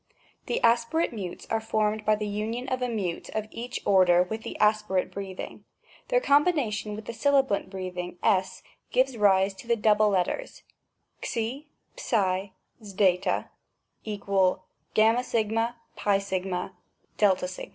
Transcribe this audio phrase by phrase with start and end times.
[0.47, 4.41] The aspirate mutes are formed by the union of a mute of each order with
[4.41, 5.63] the aspirate breathing.
[6.07, 8.41] Their combination with the sibilant breathing q
[8.89, 10.63] gives rise to the double letters
[11.23, 11.67] ^^ ifj^
[12.83, 13.47] ^,
[14.03, 14.51] = yq,
[15.05, 16.71] ng^
[17.19, 17.69] 8g.